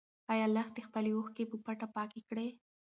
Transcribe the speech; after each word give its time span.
ايا 0.31 0.45
لښتې 0.55 0.81
خپلې 0.87 1.09
اوښکې 1.13 1.43
په 1.51 1.57
پټه 1.65 1.87
پاکې 1.95 2.21
کړې؟ 2.29 2.47